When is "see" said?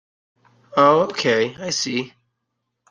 1.69-2.13